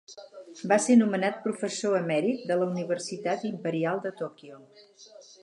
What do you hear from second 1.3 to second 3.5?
professor emèrit de la Universitat